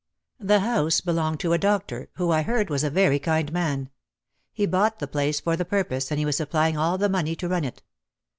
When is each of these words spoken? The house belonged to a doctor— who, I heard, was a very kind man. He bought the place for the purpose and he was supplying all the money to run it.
The 0.39 0.61
house 0.61 0.99
belonged 0.99 1.39
to 1.41 1.53
a 1.53 1.59
doctor— 1.59 2.09
who, 2.15 2.31
I 2.31 2.41
heard, 2.41 2.71
was 2.71 2.83
a 2.83 2.89
very 2.89 3.19
kind 3.19 3.53
man. 3.53 3.91
He 4.51 4.65
bought 4.65 4.97
the 4.97 5.07
place 5.07 5.39
for 5.39 5.55
the 5.55 5.63
purpose 5.63 6.09
and 6.09 6.17
he 6.17 6.25
was 6.25 6.37
supplying 6.37 6.75
all 6.75 6.97
the 6.97 7.07
money 7.07 7.35
to 7.35 7.47
run 7.47 7.65
it. 7.65 7.83